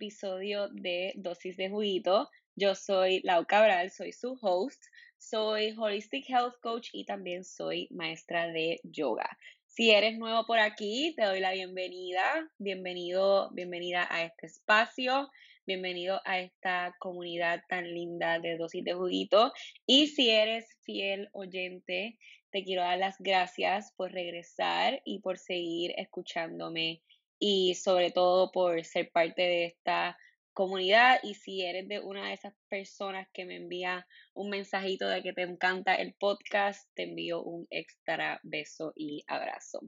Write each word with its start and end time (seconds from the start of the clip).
episodio 0.00 0.68
de 0.72 1.12
Dosis 1.16 1.58
de 1.58 1.68
Juguito. 1.68 2.30
Yo 2.56 2.74
soy 2.74 3.20
Lau 3.22 3.44
Cabral, 3.44 3.90
soy 3.90 4.12
su 4.12 4.38
host, 4.40 4.82
soy 5.18 5.74
Holistic 5.76 6.24
Health 6.26 6.54
Coach 6.62 6.88
y 6.94 7.04
también 7.04 7.44
soy 7.44 7.86
maestra 7.90 8.46
de 8.50 8.80
yoga. 8.82 9.28
Si 9.66 9.90
eres 9.90 10.16
nuevo 10.16 10.46
por 10.46 10.58
aquí, 10.58 11.12
te 11.18 11.26
doy 11.26 11.40
la 11.40 11.52
bienvenida, 11.52 12.50
bienvenido, 12.56 13.50
bienvenida 13.52 14.08
a 14.08 14.24
este 14.24 14.46
espacio, 14.46 15.28
bienvenido 15.66 16.22
a 16.24 16.40
esta 16.40 16.96
comunidad 16.98 17.60
tan 17.68 17.84
linda 17.92 18.38
de 18.38 18.56
Dosis 18.56 18.82
de 18.82 18.94
Juguito. 18.94 19.52
Y 19.84 20.06
si 20.06 20.30
eres 20.30 20.64
fiel 20.80 21.28
oyente, 21.32 22.16
te 22.50 22.64
quiero 22.64 22.80
dar 22.80 22.96
las 22.96 23.16
gracias 23.18 23.92
por 23.98 24.12
regresar 24.12 25.02
y 25.04 25.18
por 25.18 25.36
seguir 25.36 25.92
escuchándome 25.98 27.02
y 27.40 27.74
sobre 27.74 28.12
todo 28.12 28.52
por 28.52 28.84
ser 28.84 29.10
parte 29.10 29.42
de 29.42 29.64
esta 29.64 30.16
comunidad 30.52 31.20
y 31.22 31.34
si 31.34 31.62
eres 31.62 31.88
de 31.88 32.00
una 32.00 32.28
de 32.28 32.34
esas 32.34 32.54
personas 32.68 33.26
que 33.32 33.46
me 33.46 33.56
envía 33.56 34.06
un 34.34 34.50
mensajito 34.50 35.08
de 35.08 35.22
que 35.22 35.32
te 35.32 35.42
encanta 35.42 35.94
el 35.94 36.14
podcast, 36.14 36.88
te 36.94 37.04
envío 37.04 37.42
un 37.42 37.66
extra 37.70 38.40
beso 38.42 38.92
y 38.94 39.24
abrazo. 39.26 39.80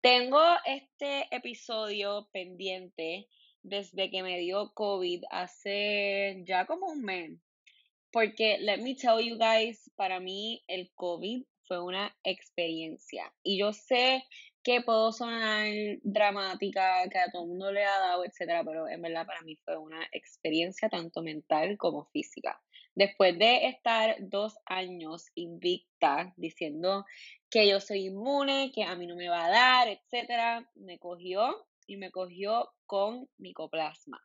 Tengo 0.00 0.40
este 0.66 1.26
episodio 1.30 2.28
pendiente 2.32 3.28
desde 3.62 4.10
que 4.10 4.22
me 4.22 4.38
dio 4.38 4.72
COVID 4.74 5.24
hace 5.30 6.42
ya 6.46 6.66
como 6.66 6.86
un 6.86 7.02
mes. 7.02 7.32
Porque, 8.12 8.58
let 8.60 8.78
me 8.78 8.94
tell 8.94 9.18
you 9.18 9.36
guys, 9.36 9.90
para 9.96 10.20
mí 10.20 10.62
el 10.68 10.92
COVID 10.94 11.42
fue 11.66 11.82
una 11.82 12.16
experiencia. 12.22 13.34
Y 13.42 13.58
yo 13.58 13.72
sé 13.72 14.22
que 14.64 14.80
puedo 14.80 15.12
sonar 15.12 15.68
dramática, 16.02 17.06
que 17.10 17.18
a 17.18 17.30
todo 17.30 17.42
el 17.42 17.48
mundo 17.50 17.70
le 17.70 17.84
ha 17.84 17.98
dado, 17.98 18.24
etcétera, 18.24 18.64
pero 18.64 18.88
en 18.88 19.02
verdad 19.02 19.26
para 19.26 19.42
mí 19.42 19.56
fue 19.56 19.76
una 19.76 20.08
experiencia 20.10 20.88
tanto 20.88 21.22
mental 21.22 21.76
como 21.76 22.06
física. 22.06 22.60
Después 22.94 23.38
de 23.38 23.66
estar 23.66 24.16
dos 24.20 24.56
años 24.64 25.26
invicta, 25.34 26.32
diciendo 26.36 27.04
que 27.50 27.68
yo 27.68 27.78
soy 27.78 28.06
inmune, 28.06 28.72
que 28.74 28.84
a 28.84 28.96
mí 28.96 29.06
no 29.06 29.16
me 29.16 29.28
va 29.28 29.44
a 29.44 29.50
dar, 29.50 29.88
etcétera, 29.88 30.70
me 30.74 30.98
cogió 30.98 31.66
y 31.86 31.98
me 31.98 32.10
cogió 32.10 32.72
con 32.86 33.28
micoplasma. 33.36 34.24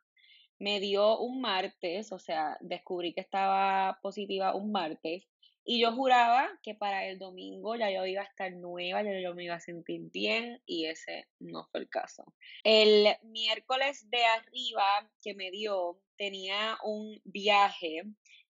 Me 0.58 0.80
dio 0.80 1.18
un 1.18 1.42
martes, 1.42 2.12
o 2.12 2.18
sea, 2.18 2.56
descubrí 2.60 3.12
que 3.12 3.20
estaba 3.20 3.98
positiva 4.02 4.54
un 4.54 4.72
martes 4.72 5.26
y 5.70 5.78
yo 5.78 5.92
juraba 5.92 6.50
que 6.64 6.74
para 6.74 7.06
el 7.06 7.20
domingo 7.20 7.76
ya 7.76 7.92
yo 7.92 8.04
iba 8.04 8.22
a 8.22 8.24
estar 8.24 8.52
nueva, 8.54 9.04
ya 9.04 9.20
yo 9.20 9.36
me 9.36 9.44
iba 9.44 9.54
a 9.54 9.60
sentir 9.60 10.00
bien 10.10 10.60
y 10.66 10.86
ese 10.86 11.28
no 11.38 11.68
fue 11.70 11.82
el 11.82 11.88
caso. 11.88 12.24
El 12.64 13.06
miércoles 13.22 14.10
de 14.10 14.24
arriba 14.24 15.08
que 15.22 15.34
me 15.34 15.52
dio 15.52 16.00
tenía 16.16 16.76
un 16.82 17.20
viaje 17.22 18.02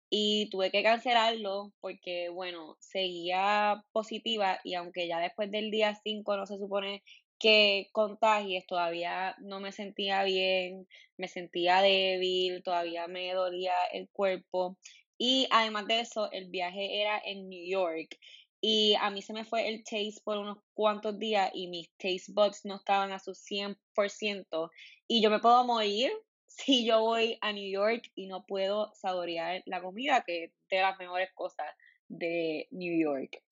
y 0.09 0.49
tuve 0.49 0.71
que 0.71 0.83
cancelarlo 0.83 1.75
porque, 1.83 2.31
bueno, 2.31 2.79
seguía 2.81 3.85
positiva 3.93 4.59
y 4.65 4.73
aunque 4.73 5.07
ya 5.07 5.21
después 5.21 5.51
del 5.51 5.71
día 5.71 6.01
5 6.03 6.39
no 6.39 6.47
se 6.47 6.57
supone 6.57 7.03
que 7.39 7.89
contagies, 7.93 8.67
todavía 8.67 9.37
no 9.41 9.61
me 9.61 9.73
sentía 9.73 10.25
bien, 10.25 10.89
me 11.19 11.29
sentía 11.29 11.83
débil, 11.83 12.63
todavía 12.63 13.09
me 13.09 13.31
dolía 13.35 13.75
el 13.93 14.09
cuerpo 14.09 14.79
y 15.23 15.47
además 15.51 15.87
de 15.87 16.01
eso, 16.01 16.33
el 16.33 16.47
viaje 16.47 17.03
era 17.03 17.21
en 17.23 17.51
New 17.51 17.63
York. 17.69 18.19
Y 18.63 18.95
a 18.99 19.11
mí 19.11 19.21
se 19.21 19.35
me 19.35 19.45
fue 19.45 19.69
el 19.69 19.85
taste 19.85 20.23
por 20.25 20.39
unos 20.39 20.57
cuantos 20.73 21.19
días 21.19 21.51
y 21.53 21.69
mis 21.69 21.91
taste 21.99 22.33
buds 22.33 22.65
no 22.65 22.77
estaban 22.77 23.13
a 23.13 23.19
su 23.19 23.33
100%. 23.33 24.71
Y 25.09 25.21
yo 25.21 25.29
me 25.29 25.39
puedo 25.39 25.63
morir 25.65 26.11
si 26.47 26.87
yo 26.87 27.03
voy 27.03 27.37
a 27.43 27.53
New 27.53 27.71
York 27.71 28.11
y 28.15 28.29
no 28.29 28.47
puedo 28.47 28.95
saborear 28.95 29.63
la 29.67 29.83
comida, 29.83 30.25
que 30.27 30.45
es 30.45 30.53
de 30.71 30.81
las 30.81 30.99
mejores 30.99 31.29
cosas 31.35 31.67
de 32.09 32.67
New 32.71 32.99
York. 32.99 33.43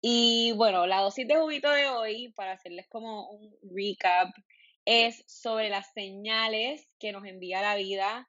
Y 0.00 0.52
bueno, 0.52 0.86
la 0.86 1.02
dosis 1.02 1.28
de 1.28 1.36
juguito 1.36 1.70
de 1.70 1.86
hoy, 1.86 2.32
para 2.32 2.52
hacerles 2.52 2.88
como 2.88 3.28
un 3.28 3.54
recap, 3.62 4.30
es 4.86 5.22
sobre 5.26 5.68
las 5.68 5.92
señales 5.92 6.88
que 6.98 7.12
nos 7.12 7.26
envía 7.26 7.60
la 7.60 7.76
vida 7.76 8.26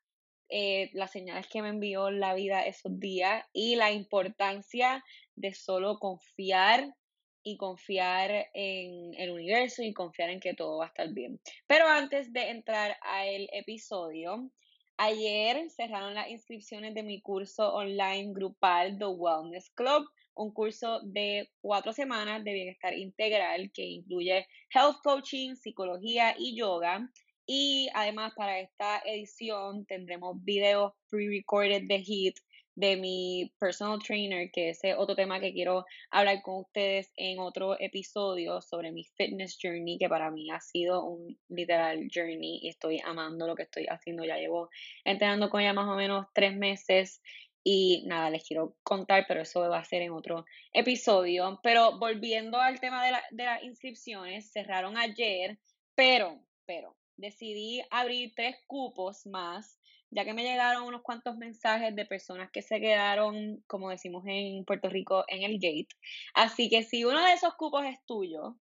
eh, 0.51 0.89
las 0.93 1.11
señales 1.11 1.47
que 1.47 1.61
me 1.61 1.69
envió 1.69 2.11
la 2.11 2.33
vida 2.33 2.65
esos 2.65 2.99
días 2.99 3.45
y 3.53 3.75
la 3.75 3.91
importancia 3.91 5.03
de 5.35 5.53
solo 5.53 5.97
confiar 5.97 6.93
y 7.43 7.57
confiar 7.57 8.49
en 8.53 9.13
el 9.17 9.31
universo 9.31 9.81
y 9.81 9.93
confiar 9.93 10.29
en 10.29 10.39
que 10.39 10.53
todo 10.53 10.77
va 10.77 10.85
a 10.85 10.87
estar 10.89 11.09
bien. 11.13 11.39
Pero 11.67 11.87
antes 11.87 12.31
de 12.33 12.49
entrar 12.49 12.97
al 13.01 13.49
episodio, 13.51 14.51
ayer 14.97 15.69
cerraron 15.69 16.13
las 16.13 16.29
inscripciones 16.29 16.93
de 16.93 17.03
mi 17.03 17.21
curso 17.21 17.73
online 17.73 18.33
grupal 18.33 18.97
The 18.99 19.07
Wellness 19.07 19.69
Club, 19.71 20.05
un 20.35 20.53
curso 20.53 21.01
de 21.03 21.49
cuatro 21.61 21.93
semanas 21.93 22.43
de 22.43 22.53
bienestar 22.53 22.93
integral 22.93 23.71
que 23.73 23.83
incluye 23.83 24.45
health 24.73 24.97
coaching, 25.03 25.55
psicología 25.55 26.35
y 26.37 26.55
yoga. 26.55 27.09
Y 27.45 27.89
además 27.93 28.33
para 28.35 28.59
esta 28.59 29.01
edición 29.05 29.85
tendremos 29.85 30.43
videos 30.43 30.93
pre-recorded 31.09 31.83
de 31.87 31.97
HIT 31.97 32.37
de 32.75 32.95
mi 32.95 33.53
personal 33.59 33.99
trainer, 33.99 34.49
que 34.51 34.69
es 34.69 34.79
otro 34.97 35.15
tema 35.15 35.39
que 35.39 35.53
quiero 35.53 35.85
hablar 36.09 36.41
con 36.41 36.61
ustedes 36.61 37.11
en 37.15 37.39
otro 37.39 37.79
episodio 37.79 38.61
sobre 38.61 38.91
mi 38.91 39.03
fitness 39.17 39.57
journey, 39.61 39.97
que 39.97 40.07
para 40.07 40.31
mí 40.31 40.49
ha 40.49 40.61
sido 40.61 41.03
un 41.03 41.37
literal 41.49 42.07
journey 42.13 42.59
y 42.61 42.69
estoy 42.69 43.01
amando 43.03 43.45
lo 43.45 43.55
que 43.55 43.63
estoy 43.63 43.87
haciendo. 43.89 44.23
Ya 44.23 44.37
llevo 44.37 44.69
entrenando 45.03 45.49
con 45.49 45.61
ella 45.61 45.73
más 45.73 45.89
o 45.89 45.95
menos 45.95 46.27
tres 46.33 46.55
meses 46.55 47.21
y 47.63 48.03
nada, 48.07 48.29
les 48.29 48.43
quiero 48.43 48.75
contar, 48.83 49.25
pero 49.27 49.41
eso 49.41 49.59
va 49.69 49.79
a 49.79 49.85
ser 49.85 50.01
en 50.01 50.11
otro 50.11 50.45
episodio. 50.73 51.59
Pero 51.61 51.99
volviendo 51.99 52.57
al 52.59 52.79
tema 52.79 53.05
de, 53.05 53.11
la, 53.11 53.23
de 53.31 53.43
las 53.43 53.63
inscripciones, 53.63 54.51
cerraron 54.51 54.97
ayer, 54.97 55.59
pero, 55.93 56.39
pero, 56.65 56.95
decidí 57.17 57.81
abrir 57.89 58.33
tres 58.35 58.55
cupos 58.67 59.25
más, 59.25 59.79
ya 60.09 60.25
que 60.25 60.33
me 60.33 60.43
llegaron 60.43 60.83
unos 60.83 61.01
cuantos 61.01 61.37
mensajes 61.37 61.95
de 61.95 62.05
personas 62.05 62.51
que 62.51 62.61
se 62.61 62.79
quedaron, 62.79 63.63
como 63.67 63.89
decimos 63.89 64.23
en 64.27 64.65
Puerto 64.65 64.89
Rico, 64.89 65.23
en 65.27 65.43
el 65.43 65.55
gate. 65.55 65.95
Así 66.33 66.69
que 66.69 66.83
si 66.83 67.05
uno 67.05 67.23
de 67.23 67.33
esos 67.33 67.55
cupos 67.55 67.85
es 67.85 67.97
tuyo, 68.05 68.57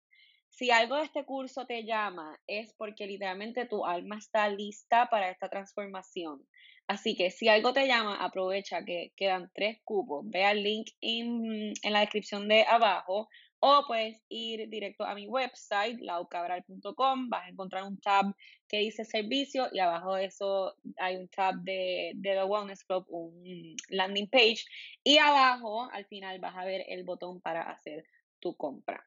si 0.49 0.71
algo 0.71 0.97
de 0.97 1.05
este 1.05 1.25
curso 1.25 1.67
te 1.67 1.85
llama, 1.85 2.41
es 2.47 2.73
porque 2.79 3.07
literalmente 3.07 3.67
tu 3.67 3.85
alma 3.85 4.17
está 4.17 4.49
lista 4.49 5.07
para 5.11 5.31
esta 5.31 5.51
transformación. 5.51 6.47
Así 6.89 7.15
que 7.15 7.31
si 7.31 7.49
algo 7.49 7.73
te 7.73 7.87
llama, 7.87 8.17
aprovecha 8.25 8.85
que 8.85 9.13
quedan 9.17 9.51
tres 9.55 9.79
cupos. 9.85 10.25
Ve 10.31 10.45
al 10.45 10.63
link 10.63 10.89
en, 11.01 11.75
en 11.83 11.93
la 11.93 12.01
descripción 12.01 12.49
de 12.49 12.65
abajo 12.65 13.29
o 13.61 13.85
puedes 13.87 14.23
ir 14.29 14.69
directo 14.69 15.05
a 15.05 15.15
mi 15.15 15.27
website, 15.27 16.01
laucabral.com, 16.01 17.29
vas 17.29 17.47
a 17.47 17.49
encontrar 17.49 17.85
un 17.85 17.99
tab 17.99 18.35
que 18.69 18.79
dice 18.79 19.05
servicio 19.05 19.69
y 19.73 19.79
abajo 19.79 20.15
de 20.15 20.27
eso 20.27 20.75
hay 20.99 21.17
un 21.17 21.29
tab 21.29 21.57
de, 21.63 22.13
de 22.17 22.35
The 22.35 22.45
Wellness 22.45 22.85
Club, 22.85 23.07
un 23.09 23.77
landing 23.89 24.29
page 24.29 24.65
y 25.03 25.19
abajo 25.19 25.89
al 25.91 26.05
final 26.07 26.39
vas 26.41 26.57
a 26.57 26.65
ver 26.65 26.85
el 26.89 27.05
botón 27.05 27.41
para 27.41 27.63
hacer 27.63 28.05
tu 28.41 28.57
compra. 28.57 29.05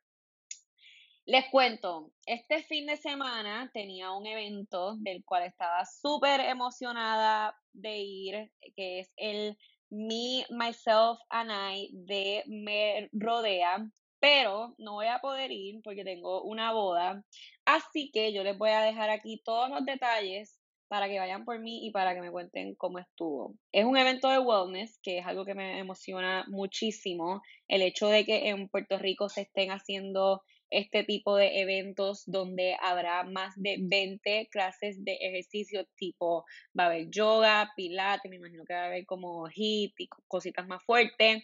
Les 1.29 1.47
cuento, 1.51 2.11
este 2.25 2.63
fin 2.63 2.87
de 2.87 2.97
semana 2.97 3.69
tenía 3.71 4.11
un 4.13 4.25
evento 4.25 4.95
del 4.97 5.23
cual 5.23 5.43
estaba 5.43 5.85
súper 5.85 6.39
emocionada 6.39 7.55
de 7.71 7.97
ir, 7.97 8.51
que 8.75 9.01
es 9.01 9.13
el 9.15 9.55
Me, 9.91 10.47
Myself 10.49 11.19
and 11.29 11.51
I 11.51 11.91
de 11.93 12.43
Me 12.47 13.09
Rodea, 13.13 13.91
pero 14.19 14.75
no 14.77 14.93
voy 14.93 15.07
a 15.07 15.19
poder 15.19 15.51
ir 15.51 15.81
porque 15.83 16.03
tengo 16.03 16.43
una 16.43 16.71
boda. 16.73 17.23
Así 17.65 18.11
que 18.11 18.33
yo 18.33 18.43
les 18.43 18.57
voy 18.57 18.71
a 18.71 18.81
dejar 18.81 19.09
aquí 19.09 19.41
todos 19.43 19.69
los 19.69 19.85
detalles 19.85 20.59
para 20.89 21.07
que 21.07 21.19
vayan 21.19 21.45
por 21.45 21.59
mí 21.59 21.85
y 21.85 21.91
para 21.91 22.15
que 22.15 22.21
me 22.21 22.31
cuenten 22.31 22.75
cómo 22.75 22.97
estuvo. 22.99 23.55
Es 23.71 23.85
un 23.85 23.95
evento 23.95 24.27
de 24.29 24.39
wellness, 24.39 24.99
que 25.03 25.19
es 25.19 25.25
algo 25.25 25.45
que 25.45 25.53
me 25.53 25.77
emociona 25.77 26.45
muchísimo, 26.49 27.41
el 27.67 27.83
hecho 27.83 28.07
de 28.07 28.25
que 28.25 28.49
en 28.49 28.67
Puerto 28.69 28.97
Rico 28.97 29.29
se 29.29 29.41
estén 29.41 29.69
haciendo 29.69 30.41
este 30.71 31.03
tipo 31.03 31.35
de 31.35 31.61
eventos 31.61 32.23
donde 32.25 32.75
habrá 32.81 33.23
más 33.23 33.53
de 33.55 33.77
20 33.81 34.47
clases 34.51 35.03
de 35.03 35.13
ejercicio 35.13 35.87
tipo, 35.95 36.45
va 36.77 36.83
a 36.83 36.87
haber 36.87 37.09
yoga, 37.09 37.71
pilates, 37.75 38.29
me 38.29 38.37
imagino 38.37 38.63
que 38.65 38.73
va 38.73 38.83
a 38.83 38.85
haber 38.85 39.05
como 39.05 39.47
HIIT 39.47 39.93
y 39.97 40.07
cositas 40.27 40.67
más 40.67 40.83
fuertes. 40.83 41.43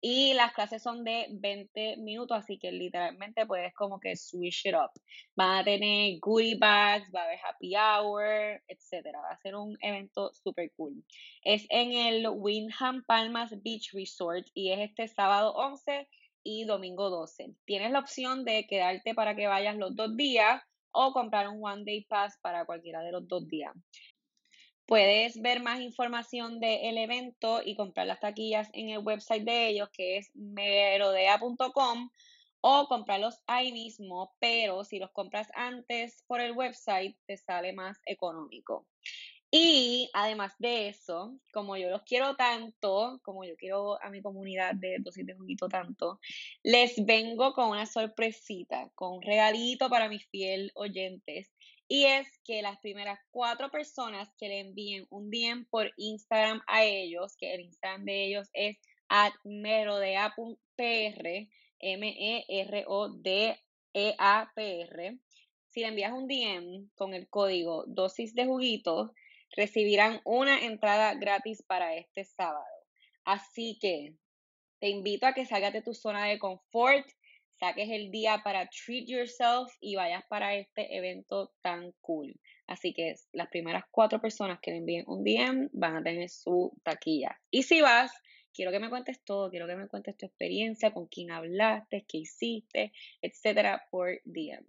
Y 0.00 0.34
las 0.34 0.52
clases 0.52 0.82
son 0.82 1.04
de 1.04 1.26
20 1.30 1.96
minutos, 1.98 2.38
así 2.38 2.58
que 2.58 2.70
literalmente 2.70 3.46
puedes 3.46 3.74
como 3.74 3.98
que 3.98 4.14
switch 4.14 4.66
it 4.66 4.74
up. 4.74 4.90
Van 5.34 5.58
a 5.58 5.64
tener 5.64 6.18
goodie 6.20 6.56
bags, 6.58 7.10
va 7.14 7.22
a 7.22 7.24
haber 7.24 7.38
happy 7.42 7.74
hour, 7.74 8.62
etcétera. 8.68 9.20
Va 9.20 9.30
a 9.30 9.38
ser 9.38 9.56
un 9.56 9.76
evento 9.80 10.32
super 10.34 10.70
cool. 10.76 11.02
Es 11.42 11.66
en 11.70 11.92
el 11.92 12.28
Windham 12.28 13.04
Palmas 13.06 13.50
Beach 13.62 13.92
Resort 13.92 14.46
y 14.54 14.72
es 14.72 14.80
este 14.80 15.08
sábado 15.08 15.54
11 15.54 16.08
y 16.42 16.64
domingo 16.64 17.10
12. 17.10 17.54
Tienes 17.64 17.90
la 17.90 17.98
opción 17.98 18.44
de 18.44 18.66
quedarte 18.66 19.14
para 19.14 19.34
que 19.34 19.48
vayas 19.48 19.76
los 19.76 19.96
dos 19.96 20.16
días 20.16 20.62
o 20.92 21.12
comprar 21.12 21.48
un 21.48 21.64
One 21.64 21.84
Day 21.84 22.04
Pass 22.04 22.38
para 22.40 22.64
cualquiera 22.64 23.02
de 23.02 23.12
los 23.12 23.26
dos 23.26 23.48
días. 23.48 23.72
Puedes 24.86 25.40
ver 25.42 25.60
más 25.62 25.80
información 25.80 26.60
del 26.60 26.96
evento 26.96 27.60
y 27.64 27.74
comprar 27.74 28.06
las 28.06 28.20
taquillas 28.20 28.68
en 28.72 28.90
el 28.90 29.00
website 29.00 29.42
de 29.42 29.68
ellos, 29.68 29.88
que 29.92 30.18
es 30.18 30.30
merodea.com, 30.34 32.10
o 32.60 32.86
comprarlos 32.88 33.40
ahí 33.46 33.72
mismo, 33.72 34.34
pero 34.40 34.84
si 34.84 34.98
los 34.98 35.10
compras 35.12 35.48
antes 35.54 36.24
por 36.26 36.40
el 36.40 36.52
website, 36.52 37.16
te 37.26 37.36
sale 37.36 37.72
más 37.72 37.98
económico. 38.06 38.86
Y 39.50 40.10
además 40.12 40.52
de 40.58 40.88
eso, 40.88 41.38
como 41.52 41.76
yo 41.76 41.88
los 41.88 42.02
quiero 42.02 42.34
tanto, 42.34 43.20
como 43.22 43.44
yo 43.44 43.56
quiero 43.56 44.02
a 44.02 44.10
mi 44.10 44.20
comunidad 44.20 44.74
de 44.74 44.98
dosis 45.00 45.24
de 45.24 45.34
juguito 45.34 45.68
tanto, 45.68 46.18
les 46.64 47.04
vengo 47.06 47.52
con 47.54 47.70
una 47.70 47.86
sorpresita, 47.86 48.90
con 48.94 49.14
un 49.14 49.22
regalito 49.22 49.88
para 49.88 50.08
mis 50.08 50.26
fiel 50.28 50.72
oyentes. 50.74 51.55
Y 51.88 52.04
es 52.04 52.26
que 52.44 52.62
las 52.62 52.78
primeras 52.80 53.20
cuatro 53.30 53.70
personas 53.70 54.28
que 54.38 54.48
le 54.48 54.60
envíen 54.60 55.06
un 55.10 55.30
DM 55.30 55.66
por 55.70 55.92
Instagram 55.96 56.60
a 56.66 56.84
ellos, 56.84 57.36
que 57.36 57.54
el 57.54 57.60
Instagram 57.60 58.04
de 58.04 58.24
ellos 58.26 58.48
es 58.54 58.76
merodea.pr, 59.44 60.36
M-E-R-O-D-E-A-P-R. 61.78 62.78
Si 65.68 65.80
le 65.80 65.86
envías 65.86 66.12
un 66.12 66.26
DM 66.26 66.88
con 66.94 67.14
el 67.14 67.28
código 67.28 67.84
dosis 67.86 68.34
de 68.34 68.46
juguito, 68.46 69.12
recibirán 69.54 70.20
una 70.24 70.64
entrada 70.64 71.14
gratis 71.14 71.62
para 71.62 71.94
este 71.96 72.24
sábado. 72.24 72.64
Así 73.24 73.78
que 73.80 74.14
te 74.80 74.88
invito 74.88 75.26
a 75.26 75.34
que 75.34 75.46
salgas 75.46 75.72
de 75.72 75.82
tu 75.82 75.94
zona 75.94 76.26
de 76.26 76.38
confort, 76.38 77.06
saques 77.58 77.88
el 77.90 78.10
día 78.10 78.40
para 78.44 78.68
treat 78.68 79.06
yourself 79.06 79.72
y 79.80 79.96
vayas 79.96 80.24
para 80.28 80.54
este 80.54 80.96
evento 80.96 81.52
tan 81.62 81.92
cool. 82.00 82.34
Así 82.66 82.92
que 82.92 83.14
las 83.32 83.48
primeras 83.48 83.84
cuatro 83.90 84.20
personas 84.20 84.58
que 84.60 84.72
le 84.72 84.78
envíen 84.78 85.04
un 85.06 85.24
DM 85.24 85.70
van 85.72 85.96
a 85.96 86.02
tener 86.02 86.28
su 86.28 86.72
taquilla. 86.82 87.40
Y 87.50 87.62
si 87.62 87.80
vas, 87.80 88.12
quiero 88.52 88.70
que 88.70 88.80
me 88.80 88.90
cuentes 88.90 89.22
todo, 89.24 89.50
quiero 89.50 89.66
que 89.66 89.76
me 89.76 89.88
cuentes 89.88 90.16
tu 90.16 90.26
experiencia, 90.26 90.92
con 90.92 91.06
quién 91.06 91.30
hablaste, 91.30 92.04
qué 92.08 92.18
hiciste, 92.18 92.92
etcétera, 93.22 93.86
por 93.90 94.20
DM. 94.24 94.66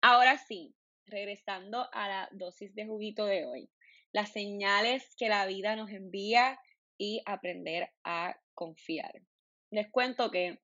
Ahora 0.00 0.38
sí, 0.38 0.74
regresando 1.06 1.88
a 1.92 2.08
la 2.08 2.28
dosis 2.32 2.74
de 2.74 2.86
juguito 2.86 3.26
de 3.26 3.44
hoy 3.44 3.70
las 4.12 4.30
señales 4.32 5.14
que 5.16 5.28
la 5.28 5.46
vida 5.46 5.74
nos 5.74 5.90
envía 5.90 6.60
y 6.98 7.22
aprender 7.24 7.90
a 8.04 8.38
confiar. 8.54 9.22
Les 9.70 9.90
cuento 9.90 10.30
que 10.30 10.60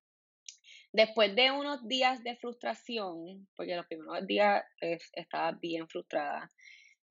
después 0.99 1.33
de 1.37 1.53
unos 1.53 1.87
días 1.87 2.25
de 2.25 2.35
frustración, 2.35 3.47
porque 3.55 3.77
los 3.77 3.87
primeros 3.87 4.27
días 4.27 4.65
estaba 5.13 5.53
bien 5.53 5.89
frustrada, 5.89 6.51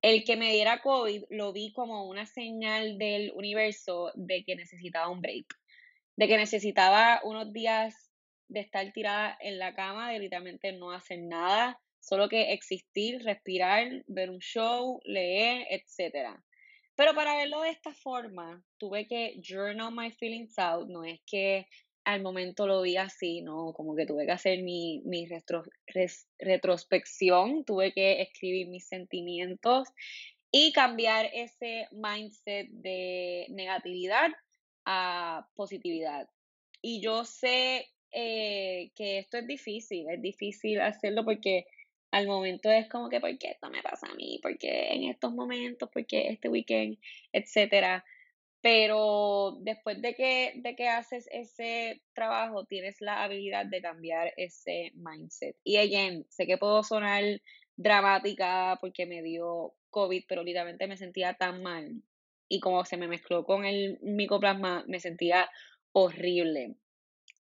el 0.02 0.24
que 0.24 0.36
me 0.36 0.52
diera 0.52 0.82
COVID 0.82 1.24
lo 1.30 1.54
vi 1.54 1.72
como 1.72 2.06
una 2.06 2.26
señal 2.26 2.98
del 2.98 3.32
universo 3.34 4.12
de 4.14 4.44
que 4.44 4.56
necesitaba 4.56 5.08
un 5.08 5.22
break, 5.22 5.46
de 6.16 6.28
que 6.28 6.36
necesitaba 6.36 7.22
unos 7.24 7.50
días 7.50 8.12
de 8.48 8.60
estar 8.60 8.92
tirada 8.92 9.38
en 9.40 9.58
la 9.58 9.74
cama, 9.74 10.12
de 10.12 10.18
literalmente 10.18 10.70
no 10.72 10.92
hacer 10.92 11.20
nada, 11.22 11.80
solo 11.98 12.28
que 12.28 12.52
existir, 12.52 13.22
respirar, 13.24 14.04
ver 14.06 14.28
un 14.28 14.40
show, 14.40 15.00
leer, 15.04 15.66
etc. 15.70 16.38
Pero 16.94 17.14
para 17.14 17.36
verlo 17.36 17.62
de 17.62 17.70
esta 17.70 17.94
forma, 17.94 18.62
tuve 18.76 19.06
que 19.06 19.40
journal 19.40 19.90
my 19.92 20.10
feelings 20.10 20.58
out, 20.58 20.86
no 20.90 21.04
es 21.04 21.20
que 21.24 21.66
al 22.08 22.22
momento 22.22 22.66
lo 22.66 22.80
vi 22.80 22.96
así, 22.96 23.42
no, 23.42 23.74
como 23.74 23.94
que 23.94 24.06
tuve 24.06 24.24
que 24.24 24.32
hacer 24.32 24.62
mi, 24.62 25.02
mi 25.04 25.28
retrospección, 26.38 27.66
tuve 27.66 27.92
que 27.92 28.22
escribir 28.22 28.68
mis 28.68 28.88
sentimientos 28.88 29.88
y 30.50 30.72
cambiar 30.72 31.28
ese 31.34 31.86
mindset 31.92 32.68
de 32.70 33.44
negatividad 33.50 34.30
a 34.86 35.50
positividad. 35.54 36.30
Y 36.80 37.02
yo 37.02 37.26
sé 37.26 37.90
eh, 38.10 38.90
que 38.94 39.18
esto 39.18 39.36
es 39.36 39.46
difícil, 39.46 40.08
es 40.08 40.22
difícil 40.22 40.80
hacerlo 40.80 41.26
porque 41.26 41.66
al 42.10 42.26
momento 42.26 42.70
es 42.70 42.88
como 42.88 43.10
que, 43.10 43.20
¿por 43.20 43.36
qué 43.36 43.50
esto 43.50 43.68
me 43.68 43.82
pasa 43.82 44.06
a 44.06 44.14
mí? 44.14 44.38
¿Por 44.40 44.56
qué 44.56 44.94
en 44.94 45.10
estos 45.10 45.34
momentos? 45.34 45.90
¿Por 45.90 46.06
qué 46.06 46.28
este 46.28 46.48
weekend? 46.48 46.96
Etcétera. 47.34 48.02
Pero 48.60 49.58
después 49.60 50.02
de 50.02 50.14
que, 50.14 50.54
de 50.56 50.74
que 50.74 50.88
haces 50.88 51.28
ese 51.30 52.02
trabajo, 52.12 52.64
tienes 52.64 53.00
la 53.00 53.22
habilidad 53.22 53.66
de 53.66 53.80
cambiar 53.80 54.32
ese 54.36 54.92
mindset. 54.94 55.56
Y 55.64 55.76
again, 55.76 56.26
sé 56.28 56.46
que 56.46 56.58
puedo 56.58 56.82
sonar 56.82 57.22
dramática 57.76 58.76
porque 58.80 59.06
me 59.06 59.22
dio 59.22 59.74
COVID, 59.90 60.24
pero 60.28 60.42
literalmente 60.42 60.88
me 60.88 60.96
sentía 60.96 61.34
tan 61.34 61.62
mal. 61.62 62.02
Y 62.48 62.60
como 62.60 62.84
se 62.84 62.96
me 62.96 63.08
mezcló 63.08 63.44
con 63.44 63.64
el 63.64 63.98
micoplasma, 64.02 64.84
me 64.88 64.98
sentía 64.98 65.48
horrible. 65.92 66.76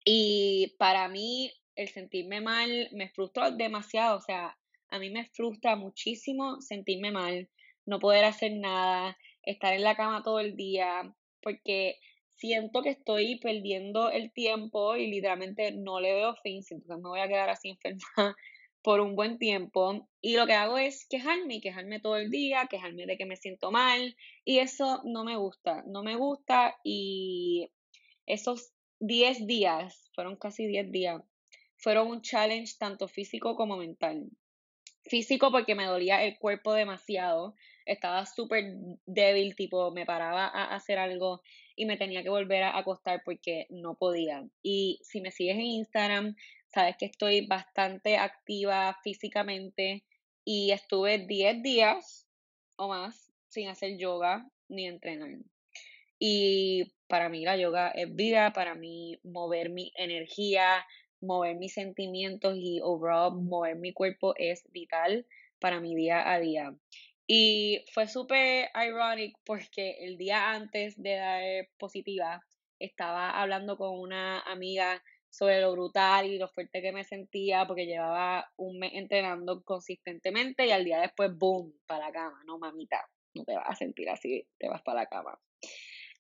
Y 0.05 0.75
para 0.79 1.09
mí, 1.09 1.53
el 1.75 1.89
sentirme 1.89 2.41
mal 2.41 2.89
me 2.93 3.09
frustró 3.09 3.51
demasiado, 3.51 4.19
o 4.19 4.21
sea, 4.21 4.57
a 4.89 4.99
mí 4.99 5.11
me 5.11 5.25
frustra 5.27 5.77
muchísimo 5.77 6.61
sentirme 6.61 7.11
mal, 7.11 7.49
no 7.87 7.99
poder 7.99 8.25
hacer 8.25 8.53
nada, 8.53 9.17
estar 9.47 9.73
en 9.73 9.83
la 9.83 9.97
cama 9.97 10.23
todo 10.23 10.41
el 10.41 10.57
día, 10.57 11.15
porque 11.41 11.97
siento 12.29 12.83
que 12.83 12.91
estoy 12.91 13.39
perdiendo 13.39 14.11
el 14.11 14.33
tiempo 14.33 14.97
y 14.97 15.07
literalmente 15.07 15.73
no 15.73 16.01
le 16.01 16.13
veo 16.13 16.37
fin, 16.43 16.63
siento 16.63 16.89
que 16.89 16.97
me 16.97 17.09
voy 17.09 17.21
a 17.21 17.29
quedar 17.29 17.49
así 17.49 17.71
enferma 17.85 18.37
por 18.83 19.01
un 19.01 19.17
buen 19.17 19.39
tiempo 19.39 20.09
y 20.21 20.37
lo 20.37 20.47
que 20.47 20.53
hago 20.53 20.79
es 20.79 21.07
quejarme, 21.09 21.61
quejarme 21.61 21.99
todo 21.99 22.17
el 22.17 22.31
día, 22.31 22.69
quejarme 22.71 23.07
de 23.07 23.17
que 23.17 23.27
me 23.27 23.37
siento 23.37 23.73
mal 23.73 24.17
y 24.45 24.59
eso 24.59 25.03
no 25.05 25.25
me 25.25 25.37
gusta, 25.37 25.83
no 25.89 26.05
me 26.05 26.15
gusta 26.15 26.77
y 26.85 27.73
esos 28.27 28.73
10 29.01 29.47
días, 29.47 30.11
fueron 30.15 30.37
casi 30.37 30.67
10 30.67 30.93
días, 30.93 31.23
fueron 31.77 32.09
un 32.09 32.23
challenge 32.23 32.75
tanto 32.79 33.09
físico 33.09 33.57
como 33.57 33.77
mental. 33.77 34.29
Físico 35.09 35.51
porque 35.51 35.75
me 35.75 35.85
dolía 35.85 36.25
el 36.25 36.39
cuerpo 36.39 36.73
demasiado, 36.73 37.55
estaba 37.85 38.27
súper 38.27 38.75
débil, 39.07 39.55
tipo 39.55 39.93
me 39.93 40.05
paraba 40.05 40.47
a 40.47 40.75
hacer 40.75 40.99
algo 40.99 41.43
y 41.77 41.87
me 41.87 41.97
tenía 41.97 42.23
que 42.23 42.31
volver 42.31 42.65
a 42.65 42.77
acostar 42.77 43.23
porque 43.25 43.67
no 43.71 43.95
podía. 43.95 44.45
Y 44.63 44.99
si 45.03 45.21
me 45.21 45.31
sigues 45.31 45.57
en 45.57 45.63
Instagram, 45.63 46.37
sabes 46.69 46.97
que 46.99 47.07
estoy 47.07 47.47
bastante 47.47 48.17
activa 48.17 48.99
físicamente 49.05 50.05
y 50.45 50.73
estuve 50.73 51.19
10 51.19 51.63
días 51.63 52.27
o 52.77 52.89
más 52.89 53.33
sin 53.49 53.69
hacer 53.69 53.97
yoga 53.99 54.49
ni 54.69 54.87
entrenar. 54.87 55.39
Y 56.19 56.95
para 57.09 57.29
mí 57.29 57.45
la 57.45 57.57
yoga 57.57 57.91
es 57.91 58.15
vida, 58.15 58.53
para 58.53 58.75
mí 58.75 59.19
mover 59.23 59.71
mi 59.71 59.93
energía, 59.97 60.85
mover 61.21 61.57
mis 61.57 61.75
sentimientos 61.75 62.57
y 62.57 62.81
overall 62.83 63.35
mover 63.35 63.77
mi 63.77 63.93
cuerpo 63.93 64.35
es 64.37 64.65
vital 64.71 65.27
para 65.59 65.81
mi 65.81 65.95
día 65.95 66.31
a 66.31 66.39
día. 66.39 66.75
Y 67.27 67.85
fue 67.93 68.07
súper 68.07 68.69
ironic 68.75 69.37
porque 69.45 69.97
el 70.01 70.17
día 70.17 70.53
antes 70.53 71.01
de 71.01 71.15
dar 71.15 71.69
positiva 71.79 72.41
estaba 72.79 73.31
hablando 73.31 73.77
con 73.77 73.99
una 73.99 74.41
amiga 74.41 75.03
sobre 75.31 75.61
lo 75.61 75.73
brutal 75.73 76.27
y 76.27 76.39
lo 76.39 76.49
fuerte 76.49 76.81
que 76.81 76.93
me 76.93 77.05
sentía 77.05 77.67
porque 77.67 77.87
llevaba 77.87 78.51
un 78.57 78.79
mes 78.79 78.93
entrenando 78.95 79.63
consistentemente 79.65 80.67
y 80.67 80.71
al 80.71 80.85
día 80.85 81.01
después, 81.01 81.37
boom, 81.37 81.75
para 81.87 82.07
la 82.07 82.13
cama, 82.13 82.43
no 82.47 82.59
mamita, 82.59 83.07
no 83.35 83.45
te 83.45 83.55
vas 83.55 83.67
a 83.69 83.75
sentir 83.75 84.09
así, 84.09 84.47
te 84.59 84.69
vas 84.69 84.83
para 84.83 85.03
la 85.03 85.07
cama. 85.07 85.39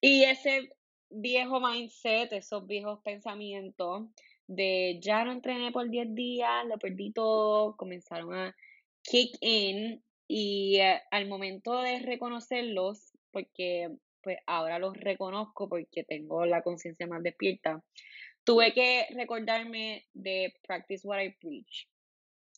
Y 0.00 0.24
ese 0.24 0.70
viejo 1.08 1.60
mindset, 1.60 2.32
esos 2.32 2.66
viejos 2.66 3.00
pensamientos, 3.02 4.08
de 4.46 4.98
ya 5.00 5.24
no 5.24 5.32
entrené 5.32 5.72
por 5.72 5.88
10 5.88 6.14
días, 6.14 6.64
lo 6.66 6.78
perdí 6.78 7.12
todo, 7.12 7.76
comenzaron 7.76 8.34
a 8.34 8.56
kick 9.02 9.36
in 9.40 10.02
y 10.28 10.78
eh, 10.80 11.00
al 11.10 11.28
momento 11.28 11.80
de 11.80 12.00
reconocerlos, 12.00 13.12
porque 13.30 13.90
pues 14.22 14.38
ahora 14.46 14.78
los 14.78 14.96
reconozco 14.96 15.68
porque 15.68 16.02
tengo 16.04 16.46
la 16.46 16.62
conciencia 16.62 17.06
más 17.06 17.22
despierta, 17.22 17.82
tuve 18.44 18.72
que 18.72 19.06
recordarme 19.10 20.06
de 20.14 20.54
practice 20.66 21.06
what 21.06 21.20
I 21.22 21.30
preach, 21.40 21.88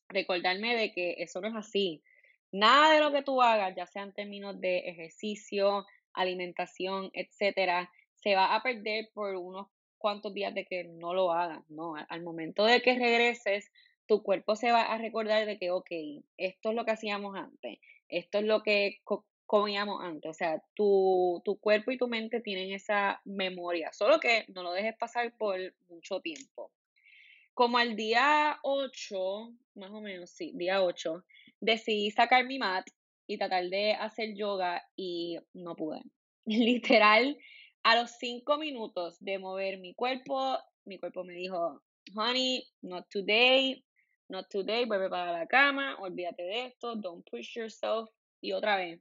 recordarme 0.09 0.77
de 0.77 0.93
que 0.93 1.17
eso 1.19 1.41
no 1.41 1.49
es 1.49 1.55
así. 1.55 2.03
Nada 2.51 2.95
de 2.95 3.01
lo 3.01 3.13
que 3.13 3.23
tú 3.23 3.43
hagas, 3.43 3.75
ya 3.77 3.87
sea 3.87 4.03
en 4.03 4.15
términos 4.15 4.59
de 4.61 4.79
ejercicio, 4.79 5.85
alimentación, 6.15 7.11
etcétera, 7.13 7.91
se 8.15 8.35
va 8.35 8.55
a 8.55 8.63
perder 8.63 9.11
por 9.13 9.37
unos 9.37 9.69
cuantos 9.99 10.33
días 10.33 10.55
de 10.55 10.65
que 10.65 10.85
no 10.85 11.15
lo 11.15 11.33
hagas, 11.33 11.63
¿no? 11.69 11.95
Al 12.09 12.23
momento 12.23 12.65
de 12.65 12.81
que 12.81 12.99
regreses, 12.99 13.71
tu 14.07 14.23
cuerpo 14.23 14.57
se 14.57 14.73
va 14.73 14.83
a 14.83 14.99
recordar 14.99 15.47
de 15.47 15.59
que, 15.59 15.71
ok, 15.71 15.91
esto 16.37 16.71
es 16.71 16.75
lo 16.75 16.85
que 16.85 16.93
hacíamos 16.93 17.37
antes, 17.37 17.79
esto 18.09 18.39
es 18.39 18.45
lo 18.45 18.63
que 18.63 19.01
comíamos 19.45 20.03
antes, 20.03 20.31
o 20.31 20.35
sea, 20.35 20.63
tu, 20.75 21.43
tu 21.45 21.59
cuerpo 21.59 21.91
y 21.91 21.99
tu 21.99 22.09
mente 22.09 22.41
tienen 22.41 22.73
esa 22.73 23.21
memoria, 23.25 23.93
solo 23.93 24.19
que 24.19 24.45
no 24.49 24.63
lo 24.63 24.73
dejes 24.73 24.97
pasar 24.97 25.35
por 25.37 25.59
mucho 25.89 26.21
tiempo. 26.21 26.73
Como 27.55 27.77
al 27.79 27.97
día 27.97 28.59
8, 28.63 29.53
más 29.75 29.91
o 29.91 30.01
menos, 30.01 30.31
sí, 30.31 30.53
día 30.55 30.83
8, 30.83 31.25
decidí 31.61 32.11
sacar 32.11 32.47
mi 32.47 32.59
mat 32.59 32.87
y 33.27 33.37
tratar 33.37 33.69
de 33.69 33.93
hacer 33.93 34.35
yoga 34.35 34.83
y 34.97 35.39
no 35.53 35.77
pude. 35.77 36.03
Literal, 36.47 37.37
a 37.83 37.97
los 37.97 38.13
cinco 38.19 38.59
minutos 38.59 39.17
de 39.21 39.39
mover 39.39 39.79
mi 39.79 39.95
cuerpo, 39.95 40.59
mi 40.85 40.99
cuerpo 40.99 41.25
me 41.25 41.35
dijo, 41.35 41.83
honey, 42.15 42.67
not 42.83 43.07
today, 43.11 43.85
not 44.29 44.49
today, 44.51 44.85
vuelve 44.85 45.09
para 45.09 45.33
la 45.33 45.47
cama, 45.47 45.97
olvídate 46.01 46.43
de 46.43 46.67
esto, 46.67 46.97
don't 46.97 47.29
push 47.31 47.57
yourself. 47.57 48.09
Y 48.41 48.53
otra 48.53 48.77
vez, 48.77 49.01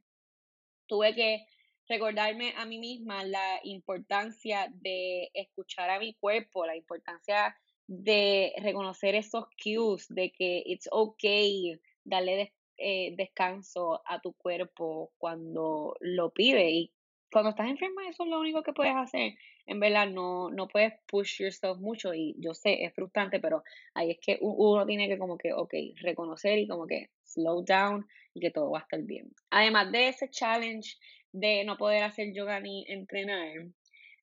tuve 0.86 1.14
que 1.14 1.46
recordarme 1.88 2.54
a 2.56 2.66
mí 2.66 2.78
misma 2.78 3.24
la 3.24 3.60
importancia 3.64 4.68
de 4.74 5.30
escuchar 5.34 5.90
a 5.90 5.98
mi 5.98 6.14
cuerpo, 6.14 6.66
la 6.66 6.76
importancia 6.76 7.56
de 7.86 8.52
reconocer 8.58 9.14
esos 9.14 9.46
cues, 9.62 10.06
de 10.08 10.30
que 10.30 10.62
it's 10.66 10.88
okay 10.90 11.80
darle 12.04 12.52
eh, 12.76 13.14
descanso 13.16 14.02
a 14.06 14.20
tu 14.20 14.34
cuerpo 14.34 15.12
cuando 15.18 15.96
lo 16.00 16.30
pide 16.30 16.70
y 16.70 16.92
cuando 17.30 17.50
estás 17.50 17.68
enferma 17.68 18.08
eso 18.08 18.24
es 18.24 18.30
lo 18.30 18.40
único 18.40 18.62
que 18.62 18.72
puedes 18.72 18.94
hacer. 18.96 19.34
En 19.66 19.80
verdad 19.80 20.08
no, 20.08 20.50
no 20.50 20.68
puedes 20.68 20.94
push 21.06 21.42
yourself 21.42 21.78
mucho 21.78 22.14
y 22.14 22.34
yo 22.38 22.54
sé, 22.54 22.84
es 22.84 22.94
frustrante, 22.94 23.38
pero 23.38 23.62
ahí 23.94 24.10
es 24.12 24.18
que 24.20 24.38
uno 24.40 24.86
tiene 24.86 25.08
que 25.08 25.18
como 25.18 25.36
que, 25.36 25.52
ok, 25.52 25.74
reconocer 25.96 26.58
y 26.58 26.66
como 26.66 26.86
que 26.86 27.10
slow 27.24 27.64
down 27.64 28.06
y 28.32 28.40
que 28.40 28.50
todo 28.50 28.70
va 28.70 28.80
a 28.80 28.82
estar 28.82 29.02
bien. 29.02 29.30
Además 29.50 29.92
de 29.92 30.08
ese 30.08 30.30
challenge 30.30 30.96
de 31.32 31.64
no 31.64 31.76
poder 31.76 32.02
hacer 32.02 32.32
yoga 32.32 32.60
ni 32.60 32.84
entrenar, 32.88 33.66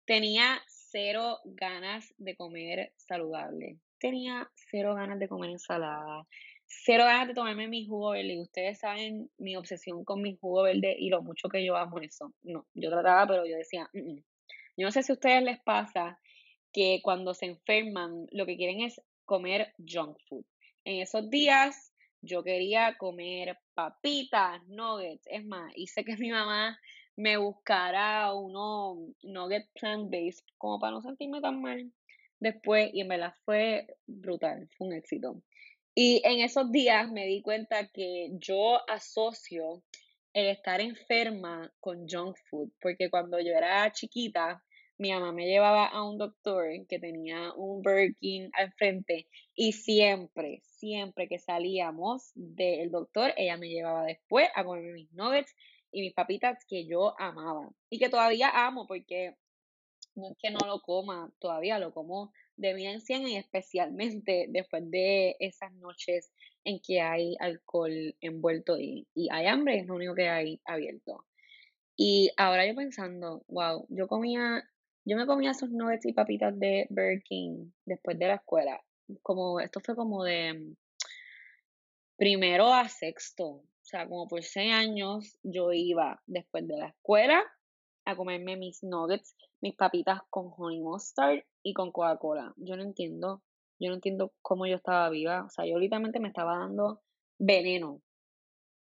tenía 0.06 0.62
cero 0.68 1.40
ganas 1.46 2.14
de 2.18 2.36
comer 2.36 2.94
saludable. 2.96 3.78
Tenía 4.00 4.50
cero 4.56 4.96
ganas 4.96 5.20
de 5.20 5.28
comer 5.28 5.52
ensalada 5.52 6.26
cero 6.68 7.04
ganas 7.06 7.28
de 7.28 7.34
tomarme 7.34 7.68
mi 7.68 7.86
jugo 7.88 8.12
verde. 8.12 8.34
Y 8.34 8.42
ustedes 8.42 8.80
saben 8.80 9.30
mi 9.38 9.56
obsesión 9.56 10.04
con 10.04 10.22
mi 10.22 10.36
jugo 10.36 10.64
verde 10.64 10.96
y 10.98 11.10
lo 11.10 11.22
mucho 11.22 11.50
que 11.50 11.66
yo 11.66 11.76
amo 11.78 12.00
eso. 12.00 12.34
No, 12.44 12.66
yo 12.74 12.90
trataba, 12.90 13.28
pero 13.28 13.46
yo 13.46 13.58
decía, 13.58 13.90
yo 13.94 14.86
no 14.86 14.92
sé 14.92 15.04
si 15.04 15.12
a 15.12 15.16
ustedes 15.16 15.44
les 15.44 15.60
pasa 15.62 16.20
que 16.74 17.00
cuando 17.04 17.34
se 17.34 17.46
enferman 17.46 18.28
lo 18.32 18.46
que 18.46 18.58
quieren 18.58 18.82
es 18.82 19.02
comer 19.26 19.74
junk 19.78 20.18
food. 20.28 20.46
En 20.84 21.02
esos 21.02 21.30
días 21.30 21.94
yo 22.22 22.44
quería 22.44 22.98
comer 22.98 23.58
papitas, 23.74 24.62
nuggets. 24.68 25.26
Es 25.28 25.46
más, 25.46 25.72
hice 25.76 26.04
que 26.04 26.18
mi 26.18 26.32
mamá 26.32 26.80
me 27.16 27.38
buscara 27.38 28.34
uno 28.34 29.14
nugget 29.24 29.70
plant-based 29.74 30.46
como 30.58 30.80
para 30.80 30.92
no 30.92 31.02
sentirme 31.02 31.40
tan 31.40 31.62
mal 31.62 31.92
después 32.40 32.90
y 32.94 33.02
en 33.02 33.08
verdad 33.08 33.34
fue 33.46 33.88
brutal, 34.06 34.70
fue 34.78 34.88
un 34.88 34.94
éxito. 34.94 35.42
Y 35.98 36.22
en 36.26 36.42
esos 36.42 36.74
días 36.74 37.10
me 37.10 37.26
di 37.26 37.42
cuenta 37.42 37.88
que 37.88 38.30
yo 38.34 38.82
asocio 38.90 39.82
el 40.34 40.48
estar 40.48 40.82
enferma 40.82 41.74
con 41.80 42.06
junk 42.06 42.36
food, 42.50 42.70
porque 42.82 43.10
cuando 43.10 43.40
yo 43.40 43.54
era 43.54 43.90
chiquita, 43.94 44.62
mi 44.98 45.12
mamá 45.12 45.32
me 45.32 45.46
llevaba 45.46 45.86
a 45.86 46.04
un 46.04 46.18
doctor 46.18 46.66
que 46.90 47.00
tenía 47.00 47.54
un 47.54 47.82
Burger 47.82 48.14
King 48.20 48.50
al 48.52 48.74
frente 48.74 49.30
y 49.56 49.72
siempre, 49.72 50.60
siempre 50.66 51.30
que 51.30 51.40
salíamos 51.40 52.32
del 52.36 52.92
doctor, 52.92 53.34
ella 53.38 53.56
me 53.56 53.70
llevaba 53.70 54.04
después 54.04 54.50
a 54.54 54.66
comer 54.66 54.92
mis 54.92 55.10
nuggets 55.14 55.56
y 55.92 56.02
mis 56.02 56.14
papitas 56.14 56.66
que 56.68 56.86
yo 56.86 57.18
amaba 57.18 57.70
y 57.90 58.00
que 58.00 58.10
todavía 58.10 58.50
amo 58.68 58.86
porque 58.86 59.36
no 60.16 60.32
es 60.32 60.38
que 60.38 60.52
no 60.52 60.60
lo 60.68 60.82
coma, 60.82 61.32
todavía 61.40 61.80
lo 61.80 61.94
como 61.94 62.34
de 62.58 62.74
bien 62.74 63.02
en 63.08 63.28
y 63.28 63.38
especialmente 63.38 64.48
después 64.50 64.90
de 64.90 65.36
esas 65.40 65.72
noches 65.74 66.32
en 66.64 66.80
que 66.80 67.02
hay 67.02 67.36
alcohol 67.40 68.16
envuelto 68.22 68.78
y, 68.78 69.08
y 69.14 69.30
hay 69.32 69.48
hambre, 69.48 69.80
es 69.80 69.88
lo 69.88 69.96
único 69.96 70.16
que 70.16 70.30
hay 70.30 70.60
abierto. 70.66 71.26
Y 71.96 72.32
ahora 72.38 72.68
yo 72.68 72.76
pensando, 72.76 73.44
wow, 73.48 73.86
yo 73.90 74.08
comía, 74.08 74.64
yo 75.06 75.16
me 75.16 75.26
comía 75.26 75.52
esos 75.52 75.70
nuggets 75.70 76.06
y 76.06 76.14
papitas 76.14 76.58
de 76.60 76.88
Burger 76.90 77.24
King 77.24 77.72
después 77.86 78.20
de 78.20 78.28
la 78.28 78.36
escuela. 78.36 78.82
Como, 79.22 79.60
esto 79.60 79.80
fue 79.80 79.96
como 79.96 80.24
de 80.24 80.76
primero 82.18 82.74
a 82.74 82.90
sexto, 82.90 83.46
o 83.46 83.66
sea, 83.82 84.08
como 84.08 84.28
por 84.28 84.42
seis 84.44 84.74
años 84.74 85.38
yo 85.44 85.72
iba 85.74 86.22
después 86.26 86.68
de 86.68 86.78
la 86.78 86.88
escuela 86.88 87.44
a 88.06 88.16
comerme 88.16 88.56
mis 88.56 88.84
nuggets, 88.84 89.36
mis 89.62 89.76
papitas 89.76 90.22
con 90.30 90.52
honey 90.56 90.80
mustard 90.80 91.44
y 91.64 91.74
con 91.74 91.92
Coca-Cola. 91.92 92.54
Yo 92.58 92.78
no 92.78 92.84
entiendo, 92.84 93.42
yo 93.80 93.90
no 93.90 93.96
entiendo 93.96 94.34
cómo 94.42 94.68
yo 94.68 94.76
estaba 94.76 95.10
viva. 95.10 95.44
O 95.46 95.50
sea, 95.50 95.66
yo 95.66 95.78
literalmente 95.78 96.20
me 96.20 96.28
estaba 96.28 96.58
dando 96.58 97.02
veneno. 97.38 98.02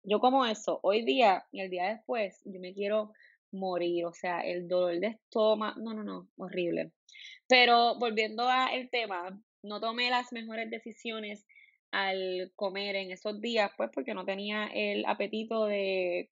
Yo 0.03 0.19
como 0.21 0.47
eso, 0.47 0.81
hoy 0.83 1.05
día 1.05 1.45
y 1.53 1.61
el 1.61 1.71
día 1.71 1.89
después, 1.89 2.41
yo 2.45 2.59
me 2.61 2.73
quiero 2.73 3.13
morir. 3.53 4.07
O 4.07 4.13
sea, 4.15 4.41
el 4.41 4.67
dolor 4.67 4.99
de 4.99 5.09
estómago, 5.09 5.79
no, 5.81 5.93
no, 5.93 6.03
no, 6.03 6.29
horrible. 6.37 6.93
Pero 7.47 7.99
volviendo 7.99 8.49
al 8.49 8.89
tema, 8.91 9.39
no 9.63 9.81
tomé 9.81 10.11
las 10.11 10.33
mejores 10.33 10.71
decisiones 10.71 11.47
al 11.91 12.53
comer 12.55 12.97
en 12.97 13.11
esos 13.11 13.41
días, 13.41 13.71
pues 13.77 13.91
porque 13.93 14.15
no 14.15 14.25
tenía 14.25 14.67
el 14.67 15.05
apetito 15.07 15.67
de 15.67 16.31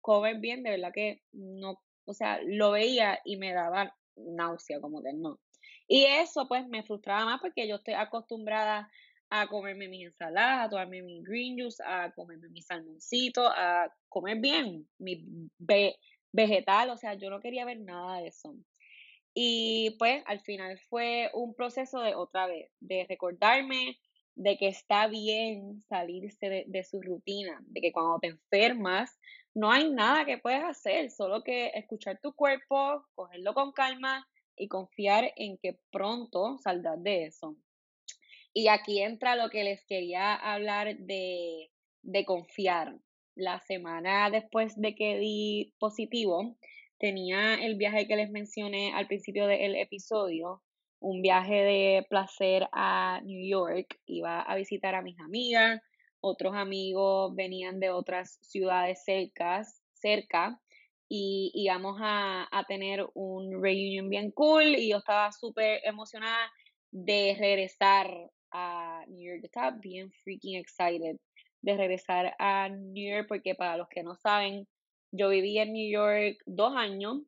comer 0.00 0.38
bien, 0.38 0.62
de 0.62 0.70
verdad 0.70 0.92
que 0.94 1.22
no, 1.32 1.80
o 2.06 2.14
sea, 2.14 2.40
lo 2.44 2.72
veía 2.72 3.20
y 3.24 3.36
me 3.36 3.52
daba 3.52 3.94
náusea, 4.16 4.80
como 4.80 5.02
que 5.02 5.12
no. 5.12 5.38
Y 5.88 6.04
eso 6.04 6.48
pues 6.48 6.66
me 6.66 6.82
frustraba 6.82 7.24
más 7.24 7.40
porque 7.40 7.68
yo 7.68 7.76
estoy 7.76 7.94
acostumbrada 7.94 8.90
a 9.30 9.46
comerme 9.48 9.88
mis 9.88 10.06
ensaladas, 10.06 10.66
a 10.66 10.70
tomarme 10.70 11.02
mi 11.02 11.22
green 11.22 11.58
juice, 11.58 11.82
a 11.84 12.12
comerme 12.12 12.48
mi 12.48 12.62
salmoncito, 12.62 13.46
a 13.46 13.92
comer 14.08 14.38
bien, 14.38 14.88
mi 14.98 15.24
vegetal, 16.32 16.90
o 16.90 16.96
sea, 16.96 17.14
yo 17.14 17.30
no 17.30 17.40
quería 17.40 17.64
ver 17.64 17.80
nada 17.80 18.20
de 18.20 18.28
eso. 18.28 18.54
Y 19.34 19.96
pues 19.98 20.22
al 20.26 20.40
final 20.40 20.78
fue 20.88 21.30
un 21.34 21.54
proceso 21.54 22.00
de 22.00 22.14
otra 22.14 22.46
vez, 22.46 22.70
de 22.80 23.04
recordarme 23.08 23.98
de 24.36 24.56
que 24.56 24.68
está 24.68 25.08
bien 25.08 25.82
salirse 25.88 26.48
de, 26.48 26.64
de, 26.68 26.84
su 26.84 27.02
rutina, 27.02 27.58
de 27.66 27.80
que 27.80 27.92
cuando 27.92 28.18
te 28.20 28.28
enfermas 28.28 29.18
no 29.54 29.72
hay 29.72 29.90
nada 29.90 30.26
que 30.26 30.36
puedes 30.36 30.62
hacer, 30.62 31.10
solo 31.10 31.42
que 31.42 31.72
escuchar 31.74 32.20
tu 32.22 32.34
cuerpo, 32.34 33.06
cogerlo 33.14 33.54
con 33.54 33.72
calma 33.72 34.28
y 34.54 34.68
confiar 34.68 35.32
en 35.36 35.56
que 35.56 35.78
pronto 35.90 36.58
saldrás 36.58 37.02
de 37.02 37.24
eso. 37.24 37.56
Y 38.52 38.68
aquí 38.68 39.02
entra 39.02 39.34
lo 39.34 39.48
que 39.48 39.64
les 39.64 39.84
quería 39.86 40.34
hablar 40.34 40.96
de, 40.98 41.70
de 42.02 42.24
confiar. 42.24 42.98
La 43.34 43.60
semana 43.60 44.30
después 44.30 44.80
de 44.80 44.94
que 44.94 45.18
di 45.18 45.74
positivo, 45.78 46.56
tenía 46.98 47.54
el 47.54 47.76
viaje 47.76 48.06
que 48.06 48.16
les 48.16 48.30
mencioné 48.30 48.92
al 48.94 49.06
principio 49.06 49.46
del 49.46 49.76
episodio, 49.76 50.62
un 51.00 51.22
viaje 51.22 51.54
de 51.54 52.06
placer 52.08 52.68
a 52.72 53.20
New 53.24 53.48
York. 53.48 53.98
Iba 54.06 54.42
a 54.42 54.56
visitar 54.56 54.94
a 54.94 55.02
mis 55.02 55.18
amigas, 55.20 55.80
otros 56.20 56.54
amigos 56.54 57.34
venían 57.34 57.80
de 57.80 57.90
otras 57.90 58.38
ciudades 58.42 59.04
cercas, 59.04 59.82
cerca 59.94 60.60
y 61.08 61.52
íbamos 61.54 61.98
a, 62.00 62.48
a 62.50 62.64
tener 62.64 63.06
un 63.14 63.62
reunion 63.62 64.08
bien 64.08 64.30
cool 64.32 64.76
y 64.76 64.90
yo 64.90 64.98
estaba 64.98 65.30
súper 65.32 65.80
emocionada 65.84 66.50
de 66.90 67.36
regresar 67.38 68.10
a 68.50 69.04
New 69.08 69.24
York. 69.24 69.44
Estaba 69.44 69.70
bien 69.72 70.10
freaking 70.24 70.56
excited 70.56 71.16
de 71.62 71.76
regresar 71.76 72.34
a 72.38 72.68
New 72.68 73.12
York 73.12 73.26
porque 73.28 73.54
para 73.54 73.76
los 73.76 73.88
que 73.88 74.02
no 74.02 74.16
saben, 74.16 74.66
yo 75.12 75.28
viví 75.28 75.58
en 75.58 75.72
New 75.72 75.90
York 75.90 76.38
dos 76.46 76.74
años 76.76 77.22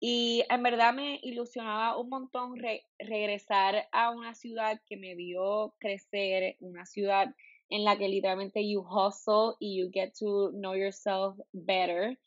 y 0.00 0.44
en 0.48 0.62
verdad 0.62 0.94
me 0.94 1.18
ilusionaba 1.22 1.98
un 1.98 2.08
montón 2.08 2.54
regresar 2.98 3.88
a 3.92 4.10
una 4.10 4.34
ciudad 4.34 4.80
que 4.86 4.96
me 4.96 5.14
vio 5.14 5.74
crecer, 5.78 6.56
una 6.60 6.86
ciudad 6.86 7.34
en 7.68 7.84
la 7.84 7.98
que 7.98 8.08
literalmente 8.08 8.68
you 8.68 8.80
hustle 8.80 9.56
y 9.60 9.78
you 9.78 9.90
get 9.92 10.12
to 10.18 10.50
know 10.52 10.74
yourself 10.74 11.38
better 11.52 12.18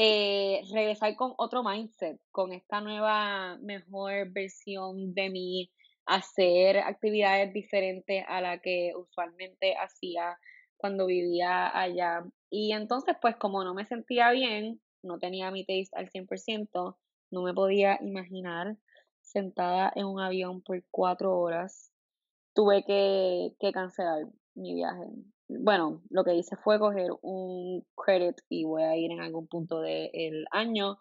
eh, 0.00 0.62
regresar 0.72 1.16
con 1.16 1.34
otro 1.38 1.64
mindset, 1.64 2.20
con 2.30 2.52
esta 2.52 2.80
nueva, 2.80 3.58
mejor 3.60 4.30
versión 4.30 5.12
de 5.12 5.28
mí, 5.28 5.72
hacer 6.06 6.78
actividades 6.78 7.52
diferentes 7.52 8.24
a 8.28 8.40
la 8.40 8.60
que 8.60 8.92
usualmente 8.94 9.74
hacía 9.74 10.38
cuando 10.76 11.06
vivía 11.06 11.76
allá. 11.76 12.24
Y 12.48 12.72
entonces, 12.74 13.16
pues 13.20 13.34
como 13.38 13.64
no 13.64 13.74
me 13.74 13.86
sentía 13.86 14.30
bien, 14.30 14.80
no 15.02 15.18
tenía 15.18 15.50
mi 15.50 15.64
taste 15.64 15.96
al 15.96 16.10
100%, 16.10 16.96
no 17.30 17.42
me 17.42 17.54
podía 17.54 17.98
imaginar 18.00 18.76
sentada 19.20 19.92
en 19.94 20.06
un 20.06 20.20
avión 20.20 20.62
por 20.62 20.82
cuatro 20.90 21.38
horas. 21.38 21.92
Tuve 22.54 22.84
que, 22.84 23.54
que 23.60 23.72
cancelar 23.72 24.26
mi 24.54 24.74
viaje 24.74 25.06
bueno, 25.48 26.02
lo 26.10 26.24
que 26.24 26.34
hice 26.34 26.56
fue 26.56 26.78
coger 26.78 27.10
un 27.22 27.84
credit 27.96 28.36
y 28.48 28.64
voy 28.64 28.82
a 28.82 28.96
ir 28.96 29.10
en 29.10 29.20
algún 29.20 29.48
punto 29.48 29.80
del 29.80 30.46
año. 30.50 30.98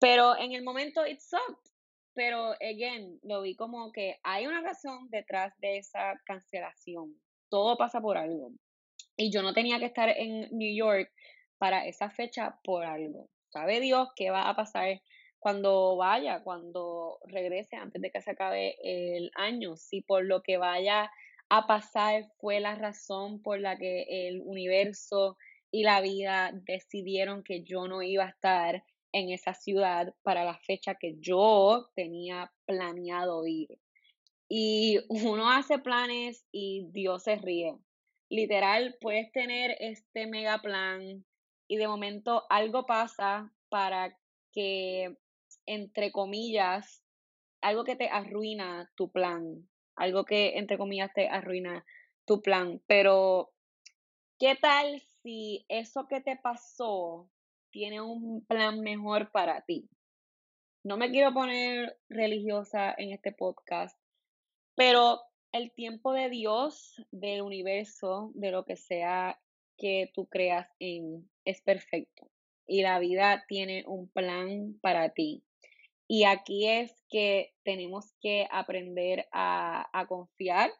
Pero 0.00 0.36
en 0.36 0.52
el 0.52 0.64
momento 0.64 1.06
it 1.06 1.20
sucked. 1.20 1.70
Pero, 2.14 2.52
again, 2.52 3.20
lo 3.22 3.42
vi 3.42 3.54
como 3.54 3.92
que 3.92 4.18
hay 4.22 4.46
una 4.46 4.62
razón 4.62 5.08
detrás 5.10 5.52
de 5.58 5.78
esa 5.78 6.20
cancelación. 6.24 7.14
Todo 7.50 7.76
pasa 7.76 8.00
por 8.00 8.16
algo. 8.16 8.52
Y 9.16 9.30
yo 9.30 9.42
no 9.42 9.52
tenía 9.52 9.78
que 9.78 9.84
estar 9.84 10.08
en 10.08 10.48
New 10.50 10.74
York 10.74 11.12
para 11.58 11.86
esa 11.86 12.10
fecha 12.10 12.58
por 12.64 12.84
algo. 12.84 13.28
Sabe 13.48 13.80
Dios 13.80 14.08
qué 14.16 14.30
va 14.30 14.48
a 14.48 14.56
pasar 14.56 15.00
cuando 15.38 15.96
vaya, 15.96 16.42
cuando 16.42 17.18
regrese, 17.24 17.76
antes 17.76 18.02
de 18.02 18.10
que 18.10 18.20
se 18.20 18.32
acabe 18.32 18.76
el 18.82 19.30
año. 19.34 19.76
Si 19.76 20.00
por 20.02 20.24
lo 20.24 20.42
que 20.42 20.56
vaya 20.56 21.10
a 21.48 21.66
pasar 21.66 22.24
fue 22.38 22.60
la 22.60 22.74
razón 22.74 23.40
por 23.42 23.60
la 23.60 23.76
que 23.76 24.28
el 24.28 24.42
universo 24.44 25.36
y 25.70 25.84
la 25.84 26.00
vida 26.00 26.50
decidieron 26.52 27.42
que 27.42 27.62
yo 27.62 27.86
no 27.86 28.02
iba 28.02 28.24
a 28.24 28.30
estar 28.30 28.82
en 29.12 29.30
esa 29.30 29.54
ciudad 29.54 30.14
para 30.22 30.44
la 30.44 30.58
fecha 30.58 30.96
que 30.96 31.14
yo 31.20 31.88
tenía 31.94 32.52
planeado 32.66 33.46
ir. 33.46 33.78
Y 34.48 34.98
uno 35.08 35.50
hace 35.50 35.78
planes 35.78 36.44
y 36.52 36.86
Dios 36.90 37.24
se 37.24 37.36
ríe. 37.36 37.76
Literal, 38.28 38.96
puedes 39.00 39.30
tener 39.32 39.76
este 39.78 40.26
mega 40.26 40.58
plan 40.58 41.24
y 41.68 41.76
de 41.76 41.88
momento 41.88 42.44
algo 42.48 42.86
pasa 42.86 43.52
para 43.68 44.16
que, 44.52 45.16
entre 45.66 46.12
comillas, 46.12 47.02
algo 47.60 47.84
que 47.84 47.96
te 47.96 48.08
arruina 48.08 48.90
tu 48.96 49.10
plan, 49.10 49.68
algo 49.96 50.24
que, 50.24 50.58
entre 50.58 50.78
comillas, 50.78 51.12
te 51.14 51.28
arruina 51.28 51.84
tu 52.24 52.40
plan. 52.40 52.80
Pero, 52.86 53.52
¿qué 54.38 54.54
tal 54.54 55.00
si 55.22 55.64
eso 55.68 56.06
que 56.08 56.20
te 56.20 56.36
pasó 56.36 57.28
tiene 57.70 58.00
un 58.00 58.44
plan 58.46 58.80
mejor 58.80 59.30
para 59.30 59.62
ti? 59.62 59.88
No 60.84 60.96
me 60.96 61.10
quiero 61.10 61.34
poner 61.34 61.98
religiosa 62.08 62.94
en 62.96 63.10
este 63.12 63.32
podcast, 63.32 63.98
pero 64.76 65.20
el 65.50 65.72
tiempo 65.72 66.12
de 66.12 66.28
Dios, 66.28 66.94
del 67.10 67.42
universo, 67.42 68.30
de 68.34 68.52
lo 68.52 68.64
que 68.64 68.76
sea 68.76 69.40
que 69.76 70.10
tú 70.14 70.26
creas 70.26 70.68
en, 70.78 71.28
es 71.44 71.60
perfecto. 71.62 72.30
Y 72.66 72.82
la 72.82 72.98
vida 72.98 73.44
tiene 73.48 73.84
un 73.86 74.08
plan 74.08 74.78
para 74.80 75.10
ti. 75.10 75.44
Y 76.08 76.24
aquí 76.24 76.68
es 76.68 76.92
que 77.08 77.52
tenemos 77.64 78.12
que 78.20 78.46
aprender 78.50 79.26
a, 79.32 79.88
a 79.92 80.06
confiar, 80.06 80.70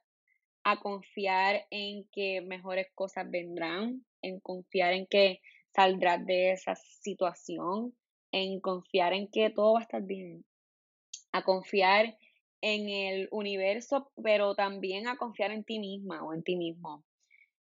a 0.64 0.80
confiar 0.80 1.66
en 1.70 2.08
que 2.12 2.40
mejores 2.40 2.88
cosas 2.94 3.30
vendrán, 3.30 4.04
en 4.22 4.40
confiar 4.40 4.92
en 4.92 5.06
que 5.06 5.40
saldrás 5.74 6.24
de 6.24 6.52
esa 6.52 6.74
situación, 6.74 7.94
en 8.32 8.60
confiar 8.60 9.12
en 9.12 9.28
que 9.28 9.50
todo 9.50 9.74
va 9.74 9.80
a 9.80 9.82
estar 9.82 10.02
bien, 10.02 10.44
a 11.32 11.42
confiar 11.42 12.16
en 12.60 12.88
el 12.88 13.28
universo, 13.30 14.10
pero 14.22 14.54
también 14.54 15.06
a 15.06 15.16
confiar 15.16 15.50
en 15.52 15.64
ti 15.64 15.78
misma 15.78 16.24
o 16.24 16.32
en 16.32 16.42
ti 16.42 16.56
mismo. 16.56 17.04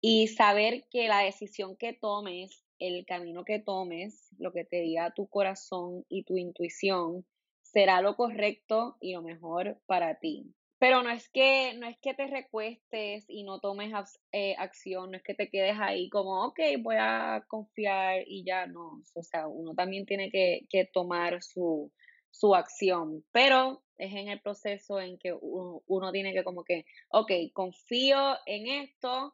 Y 0.01 0.27
saber 0.27 0.85
que 0.91 1.07
la 1.07 1.19
decisión 1.19 1.75
que 1.75 1.93
tomes, 1.93 2.63
el 2.79 3.05
camino 3.05 3.43
que 3.43 3.59
tomes, 3.59 4.27
lo 4.37 4.51
que 4.51 4.63
te 4.63 4.81
diga 4.81 5.13
tu 5.13 5.27
corazón 5.27 6.05
y 6.09 6.23
tu 6.23 6.37
intuición, 6.37 7.25
será 7.61 8.01
lo 8.01 8.15
correcto 8.15 8.97
y 9.01 9.13
lo 9.13 9.21
mejor 9.21 9.79
para 9.85 10.19
ti. 10.19 10.53
Pero 10.79 11.01
no 11.01 11.09
es 11.09 11.27
que, 11.29 11.73
no 11.75 11.87
es 11.87 11.97
que 11.99 12.13
te 12.13 12.27
recuestes 12.27 13.25
y 13.27 13.43
no 13.43 13.59
tomes 13.59 13.91
eh, 14.31 14.55
acción, 14.59 15.09
no 15.09 15.17
es 15.17 15.23
que 15.23 15.33
te 15.33 15.49
quedes 15.49 15.75
ahí 15.79 16.07
como, 16.09 16.45
ok, 16.45 16.59
voy 16.81 16.97
a 16.99 17.43
confiar 17.47 18.23
y 18.27 18.43
ya 18.45 18.67
no. 18.67 19.01
O 19.15 19.23
sea, 19.23 19.47
uno 19.47 19.73
también 19.73 20.05
tiene 20.05 20.29
que, 20.29 20.89
tomar 20.93 21.41
su, 21.41 21.91
su 22.29 22.53
acción, 22.53 23.25
pero 23.31 23.81
es 23.97 24.13
en 24.13 24.27
el 24.27 24.39
proceso 24.39 25.01
en 25.01 25.17
que 25.17 25.35
uno, 25.39 26.11
tiene 26.11 26.31
que 26.31 26.43
como 26.43 26.63
que, 26.63 26.85
ok, 27.09 27.31
confío 27.53 28.37
en 28.45 28.67
esto 28.67 29.33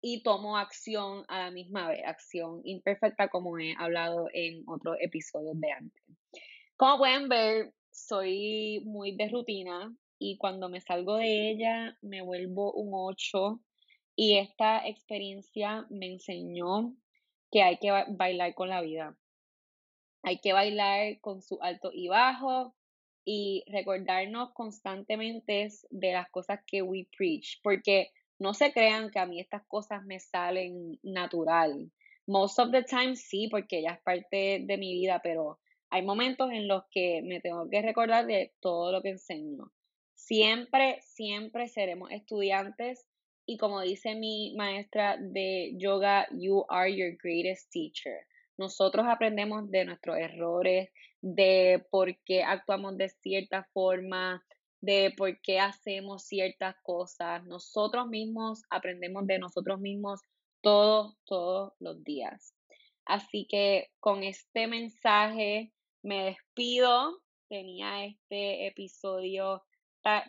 y 0.00 0.22
tomo 0.22 0.56
acción 0.56 1.24
a 1.28 1.38
la 1.38 1.50
misma 1.50 1.88
vez, 1.88 2.02
acción 2.06 2.60
imperfecta 2.64 3.28
como 3.28 3.58
he 3.58 3.74
hablado 3.78 4.28
en 4.32 4.64
otros 4.66 4.96
episodios 5.00 5.60
de 5.60 5.72
antes. 5.72 6.04
Como 6.76 6.98
pueden 6.98 7.28
ver, 7.28 7.74
soy 7.90 8.82
muy 8.84 9.16
de 9.16 9.28
rutina 9.28 9.94
y 10.18 10.38
cuando 10.38 10.68
me 10.68 10.80
salgo 10.80 11.16
de 11.16 11.50
ella 11.50 11.96
me 12.00 12.22
vuelvo 12.22 12.72
un 12.72 12.90
8 12.92 13.60
y 14.16 14.38
esta 14.38 14.86
experiencia 14.86 15.86
me 15.90 16.12
enseñó 16.12 16.94
que 17.50 17.62
hay 17.62 17.78
que 17.78 17.90
bailar 18.08 18.54
con 18.54 18.68
la 18.68 18.80
vida. 18.80 19.16
Hay 20.22 20.38
que 20.40 20.52
bailar 20.52 21.20
con 21.20 21.42
su 21.42 21.58
alto 21.62 21.90
y 21.92 22.08
bajo 22.08 22.74
y 23.24 23.64
recordarnos 23.66 24.52
constantemente 24.52 25.68
de 25.90 26.12
las 26.12 26.30
cosas 26.30 26.60
que 26.66 26.82
we 26.82 27.08
preach, 27.16 27.60
porque 27.62 28.10
no 28.40 28.54
se 28.54 28.72
crean 28.72 29.10
que 29.10 29.18
a 29.18 29.26
mí 29.26 29.38
estas 29.38 29.62
cosas 29.66 30.02
me 30.04 30.18
salen 30.18 30.98
natural. 31.02 31.92
Most 32.26 32.58
of 32.58 32.70
the 32.70 32.82
time 32.82 33.14
sí, 33.14 33.48
porque 33.50 33.82
ya 33.82 33.90
es 33.90 34.00
parte 34.02 34.62
de 34.64 34.78
mi 34.78 34.94
vida, 34.94 35.20
pero 35.22 35.60
hay 35.90 36.02
momentos 36.02 36.50
en 36.50 36.66
los 36.66 36.84
que 36.90 37.20
me 37.22 37.40
tengo 37.40 37.68
que 37.68 37.82
recordar 37.82 38.26
de 38.26 38.54
todo 38.60 38.92
lo 38.92 39.02
que 39.02 39.10
enseño. 39.10 39.70
Siempre, 40.14 41.00
siempre 41.02 41.68
seremos 41.68 42.10
estudiantes 42.12 43.06
y 43.46 43.58
como 43.58 43.82
dice 43.82 44.14
mi 44.14 44.54
maestra 44.56 45.18
de 45.18 45.72
yoga, 45.76 46.26
you 46.32 46.64
are 46.68 46.94
your 46.94 47.16
greatest 47.22 47.70
teacher. 47.70 48.26
Nosotros 48.56 49.06
aprendemos 49.08 49.70
de 49.70 49.84
nuestros 49.84 50.16
errores, 50.18 50.90
de 51.20 51.84
por 51.90 52.16
qué 52.24 52.42
actuamos 52.42 52.96
de 52.96 53.08
cierta 53.08 53.68
forma, 53.72 54.42
de 54.80 55.12
por 55.16 55.40
qué 55.42 55.60
hacemos 55.60 56.24
ciertas 56.24 56.76
cosas. 56.82 57.44
Nosotros 57.44 58.08
mismos 58.08 58.62
aprendemos 58.70 59.26
de 59.26 59.38
nosotros 59.38 59.80
mismos 59.80 60.20
todos, 60.62 61.16
todos 61.24 61.72
los 61.78 62.02
días. 62.04 62.54
Así 63.04 63.46
que 63.48 63.88
con 63.98 64.22
este 64.22 64.66
mensaje 64.66 65.72
me 66.02 66.24
despido. 66.26 67.22
Tenía 67.48 68.04
este 68.04 68.68
episodio 68.68 69.62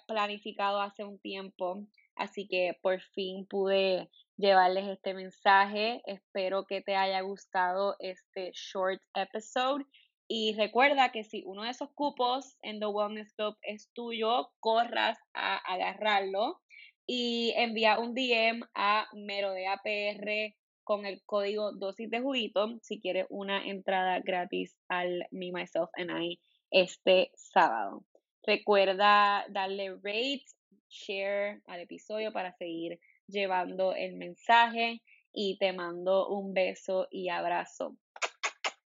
planificado 0.08 0.82
hace 0.82 1.04
un 1.04 1.20
tiempo, 1.20 1.86
así 2.16 2.48
que 2.48 2.78
por 2.82 3.00
fin 3.00 3.46
pude 3.46 4.10
llevarles 4.38 4.88
este 4.88 5.14
mensaje. 5.14 6.02
Espero 6.06 6.66
que 6.66 6.82
te 6.82 6.96
haya 6.96 7.22
gustado 7.22 7.96
este 8.00 8.52
short 8.54 9.02
episode. 9.14 9.86
Y 10.34 10.54
recuerda 10.54 11.12
que 11.12 11.26
si 11.26 11.44
uno 11.46 11.64
de 11.64 11.72
esos 11.72 11.90
cupos 11.94 12.56
en 12.62 12.80
The 12.80 12.86
Wellness 12.86 13.34
Club 13.34 13.58
es 13.64 13.92
tuyo, 13.92 14.50
corras 14.62 15.20
a 15.34 15.58
agarrarlo 15.58 16.62
y 17.06 17.52
envía 17.58 18.00
un 18.00 18.14
DM 18.16 18.64
a 18.74 19.10
MERODEAPR 19.12 20.56
con 20.86 21.06
el 21.06 21.22
código 21.26 21.74
dosis 21.74 22.10
de 22.10 22.22
juguito 22.22 22.80
si 22.82 23.02
quieres 23.02 23.26
una 23.30 23.66
entrada 23.66 24.22
gratis 24.22 24.78
al 24.88 25.28
Me, 25.32 25.52
Myself 25.52 25.90
and 25.96 26.12
I 26.18 26.40
este 26.70 27.32
sábado. 27.36 28.06
Recuerda 28.44 29.46
darle 29.50 29.96
rate, 29.96 30.46
share 30.88 31.62
al 31.66 31.82
episodio 31.82 32.32
para 32.32 32.54
seguir 32.54 33.02
llevando 33.28 33.94
el 33.94 34.16
mensaje 34.16 35.02
y 35.34 35.58
te 35.58 35.74
mando 35.74 36.30
un 36.30 36.54
beso 36.54 37.10
y 37.12 37.28
abrazo. 37.28 37.98